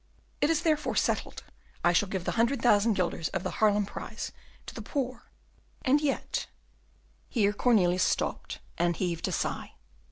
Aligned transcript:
It 0.41 0.49
is 0.49 0.63
therefore 0.63 0.95
settled 0.95 1.43
I 1.83 1.93
shall 1.93 2.09
give 2.09 2.23
the 2.25 2.31
hundred 2.31 2.59
thousand 2.59 2.93
guilders 2.95 3.27
of 3.29 3.43
the 3.43 3.51
Haarlem 3.61 3.85
prize 3.85 4.31
to 4.65 4.73
the 4.73 4.81
poor. 4.81 5.29
And 5.85 6.01
yet" 6.01 6.47
Here 7.29 7.53
Cornelius 7.53 8.01
stopped 8.01 8.61
and 8.79 8.95
heaved 8.97 9.27
a 9.27 9.31
sigh. 9.31 9.75